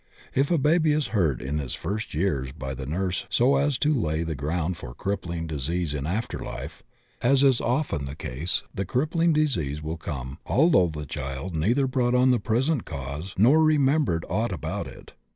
If 0.33 0.49
a 0.49 0.57
baby 0.57 0.93
is 0.93 1.09
hurt 1.13 1.43
in 1.43 1.59
its 1.59 1.77
fii^t 1.77 2.15
years 2.15 2.51
by 2.51 2.73
the 2.73 2.87
nurse 2.87 3.27
so 3.29 3.57
as 3.57 3.77
to 3.77 3.93
lay 3.93 4.23
the 4.23 4.33
ground 4.33 4.75
for 4.75 4.89
a 4.89 4.93
crippling 4.95 5.45
disease 5.45 5.93
in 5.93 6.07
after 6.07 6.39
life, 6.39 6.81
as 7.21 7.43
is 7.43 7.61
often 7.61 8.05
the 8.05 8.15
case, 8.15 8.63
the 8.73 8.83
crippling 8.83 9.31
disease 9.31 9.79
will 9.83 9.97
come 9.97 10.39
although 10.43 10.87
the 10.87 11.05
child 11.05 11.55
neither 11.55 11.87
brou^t 11.87 12.17
on 12.17 12.31
the 12.31 12.39
present 12.39 12.83
cause 12.83 13.35
nor 13.37 13.59
remem 13.59 14.05
bered 14.05 14.23
aught 14.27 14.51
about 14.51 14.87
it. 14.87 15.13